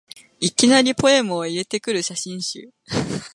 [0.39, 2.71] いきなりポエムを入れてくる写真集